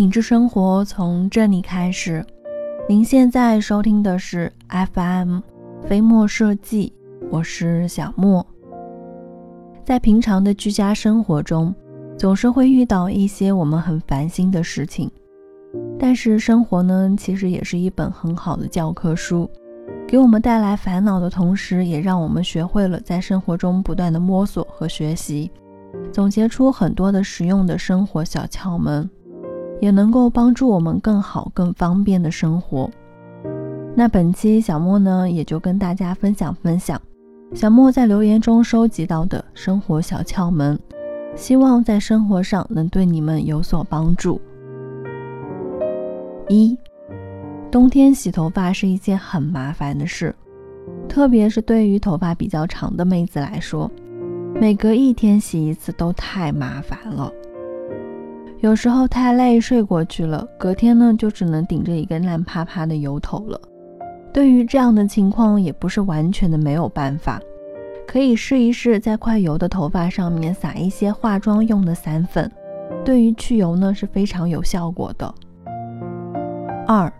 [0.00, 2.24] 品质生活从这里开始。
[2.88, 4.50] 您现在收听的是
[4.94, 5.40] FM
[5.82, 6.90] 飞墨设计，
[7.30, 8.46] 我是小莫。
[9.84, 11.74] 在平常的居家生活中，
[12.16, 15.10] 总是会遇到一些我们很烦心的事情。
[15.98, 19.50] 但是生活呢，其实也是一本很好的教科书，
[20.08, 25.50] 给我们带来烦恼的同时，也让我们学会了在生活中不断的摸索和学习，
[26.10, 29.06] 总结出很多的实用的生活小窍门。
[29.80, 32.88] 也能够帮助我们更好、更方便的生活。
[33.96, 37.00] 那本期小莫呢，也就跟大家分享分享
[37.54, 40.78] 小莫在留言中收集到的生活小窍门，
[41.34, 44.40] 希望在生活上能对你们有所帮助。
[46.48, 46.78] 一，
[47.70, 50.34] 冬天洗头发是一件很麻烦的事，
[51.08, 53.90] 特别是对于头发比较长的妹子来说，
[54.60, 57.32] 每隔一天洗一次都太麻烦了。
[58.60, 63.58] 有时候太累睡过去了，隔天呢就只能顶着一个烂趴趴的油头了。
[64.34, 67.40] 对于这样的情况，也不是完全的没有办法，
[68.06, 72.52] 可以试一试在快油的头发上面撒一些化妆用的散粉，
[73.02, 75.34] 对于去油呢是非常有效果的。
[76.86, 77.10] 二，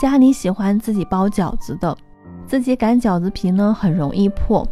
[0.00, 1.94] 家里喜欢自己包饺子的，
[2.46, 4.66] 自己擀饺子皮呢很容易破，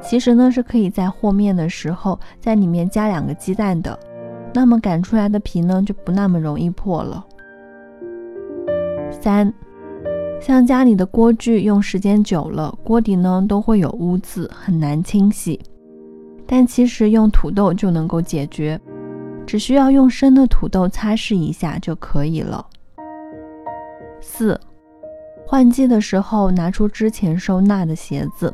[0.00, 3.98] 其实呢是可以在和面的时候在里面加两个鸡蛋的。
[4.56, 7.22] 那么擀出来的皮呢，就不那么容易破了。
[9.10, 9.52] 三，
[10.40, 15.60] 像家里的锅具用时间久了，锅底呢都会有污渍，很难清洗。
[16.46, 18.80] 但其实用土豆就能够解决，
[19.46, 22.64] 只需要用生的土豆擦拭一下就可以了。
[24.22, 24.58] 四，
[25.46, 28.50] 换季的时候拿出之前收纳的鞋子，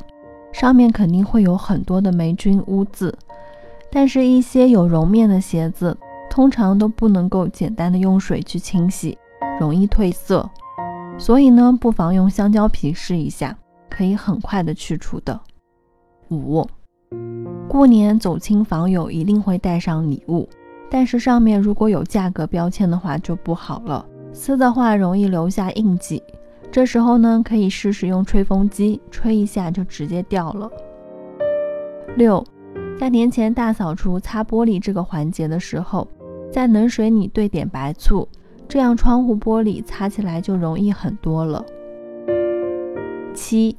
[0.53, 3.17] 上面肯定会有很多的霉菌污渍。
[3.95, 5.95] 但是，一些有绒面的鞋子
[6.31, 9.19] 通常都不能够简单的用水去清洗，
[9.61, 10.49] 容易褪色。
[11.19, 13.55] 所以呢，不妨用香蕉皮试一下，
[13.91, 15.39] 可以很快的去除的。
[16.31, 16.67] 五，
[17.69, 20.49] 过年走亲访友一定会带上礼物，
[20.91, 26.23] 但是上面如果有价格标签的话就不好了，撕的话容易留下印记。
[26.71, 30.71] 这时候呢，可以试试用吹风机吹一下就直接掉了。
[32.17, 32.43] 六。
[33.03, 36.07] 在年前大扫除擦玻璃这个环节的时候，
[36.53, 38.29] 在冷水里兑点白醋，
[38.69, 41.65] 这样窗户玻璃擦起来就容易很多了。
[43.35, 43.77] 七，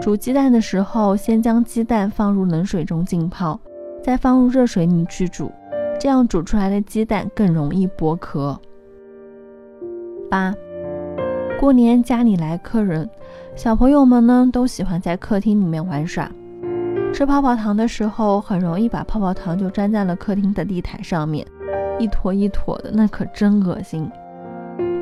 [0.00, 3.60] 煮鸡蛋的时候，先将鸡蛋放入冷水中浸泡，
[4.02, 5.52] 再放入热水里去煮，
[6.00, 8.58] 这样煮出来的鸡蛋更容易剥壳。
[10.30, 10.54] 八，
[11.60, 13.06] 过年家里来客人，
[13.54, 16.32] 小朋友们呢都喜欢在客厅里面玩耍。
[17.12, 21.46] 吃泡泡糖的时候，很容易把泡泡糖就粘在了客厅的地毯上面，
[21.98, 24.10] 一坨一坨的，那可真恶心。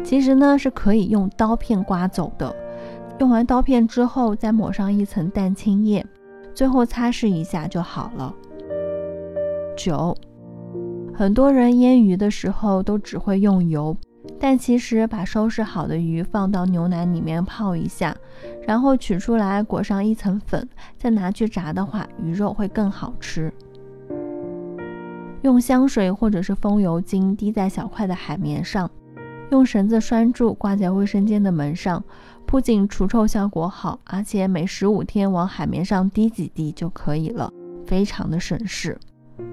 [0.03, 2.55] 其实呢，是可以用刀片刮走的。
[3.21, 6.05] 用完刀片之后，再抹上一层蛋清液，
[6.53, 8.35] 最后擦拭一下就好了。
[9.77, 10.17] 九，
[11.15, 13.97] 很多人腌鱼的时候都只会用油。
[14.43, 18.17] 但其实，把收拾好的鱼放到牛奶里面泡一下，
[18.67, 23.53] 然后取出来裹上一层粉，再拿去炸的话，鱼肉会更好吃。
[25.43, 28.91] 用香水或者是风油精滴在小块的海绵上，
[29.51, 32.03] 用绳子拴住挂在卫生间的门上，
[32.47, 37.53] 不仅除臭效果好，而且每十五天往海绵上滴几滴就可以了，
[37.87, 38.99] 非常的省事。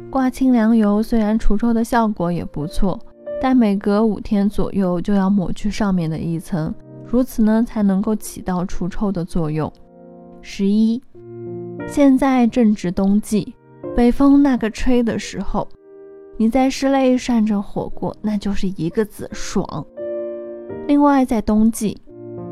[0.09, 2.97] 挂清凉油虽然除臭的效果也不错。
[3.41, 6.73] 但每隔五天左右就要抹去上面的一层，
[7.05, 9.71] 如此呢才能够起到除臭的作用。
[10.41, 11.01] 十一，
[11.87, 13.55] 现在正值冬季，
[13.95, 15.67] 北风那个吹的时候，
[16.37, 19.85] 你在室内涮着火锅，那就是一个字爽。
[20.87, 21.97] 另外，在冬季，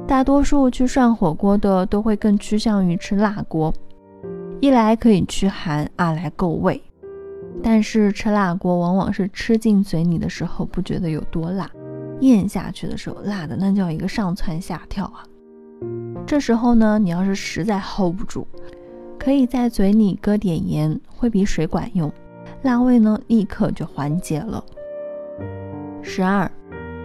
[0.08, 3.74] 大多数去涮火锅的都会更趋向于吃辣锅，
[4.60, 6.82] 一来可以驱寒，二来够味。
[7.64, 11.70] 但是吃辣锅往往是吃进嘴里的时候不觉得有多辣，
[12.22, 15.24] 咽下去的时候辣的那叫一个上蹿下跳啊！
[16.26, 18.46] 这时候呢，你要是实在 hold 不住，
[19.18, 22.12] 可以在嘴里搁点盐，会比水管用，
[22.64, 24.64] 辣味呢立刻就缓解了。
[26.02, 26.50] 十二，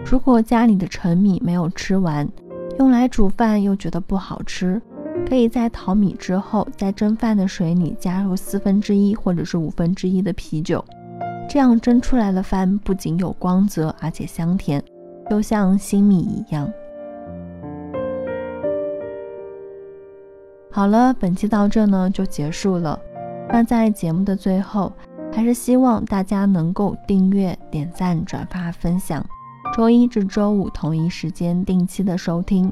[0.05, 2.27] 如果家里的陈米没有吃完，
[2.79, 4.81] 用来煮饭又觉得不好吃。
[5.27, 10.83] 可以在淘米之后，在蒸饭的水里加入四分之一或者是五分之一的啤酒，
[11.49, 14.83] 这样蒸出来的饭不仅有光泽，而且香甜，
[15.29, 16.69] 就像新米一样。
[20.69, 22.99] 好了，本期到这呢就结束了。
[23.49, 24.91] 那在节目的最后，
[25.31, 29.25] 还是希望大家能够订阅、点赞、转发、分享。
[29.75, 32.71] 周一至周五同一时间定期的收听。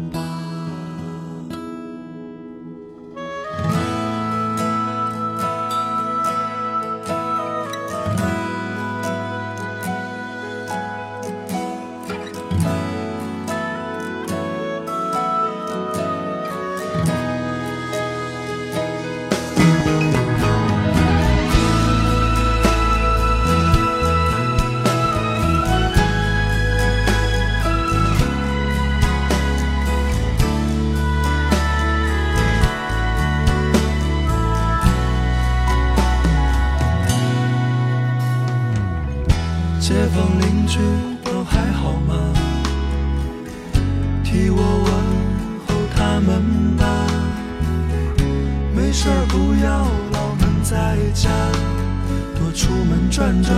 [52.53, 53.53] 出门转转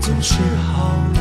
[0.00, 0.34] 总是
[0.72, 1.20] 好的。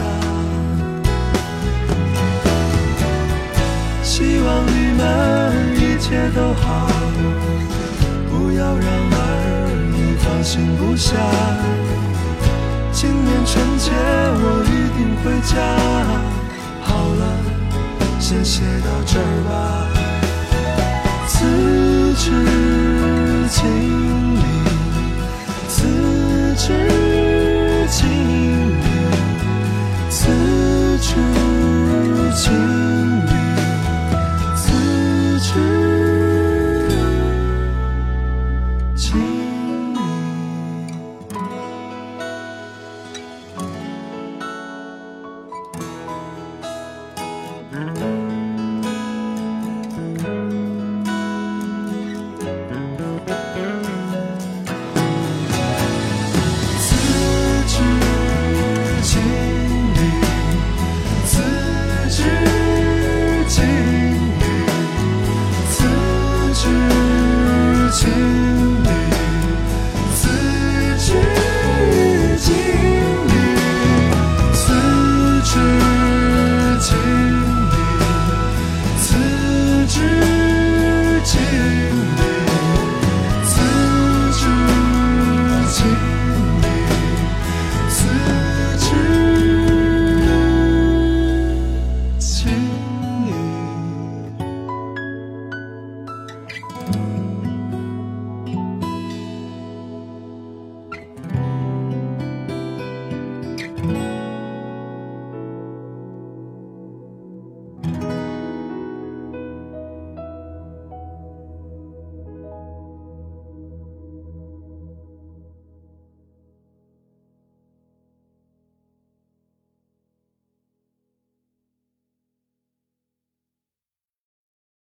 [4.03, 5.01] 希望你们
[5.75, 6.87] 一切都好，
[8.29, 9.19] 不要让儿
[9.91, 11.15] 女放心不下。
[12.91, 15.55] 今年春节我一定回家。
[16.81, 17.21] 好了，
[18.19, 19.51] 先写到这儿吧。
[21.27, 21.35] 辞
[22.15, 22.25] 职
[23.51, 23.59] 经
[24.35, 24.41] 理，
[25.69, 25.75] 辞
[26.57, 26.73] 至
[27.87, 28.75] 今，
[30.09, 30.27] 此
[30.99, 31.46] 处。